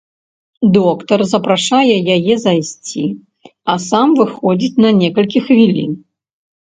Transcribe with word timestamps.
Доктар 0.77 1.19
запрашае 1.33 1.95
яе 2.15 2.35
зайсці, 2.45 3.03
а 3.75 3.79
сам 3.89 4.07
выходзіць 4.21 4.81
на 4.87 4.95
некалькі 5.03 5.39
хвілін. 5.51 5.91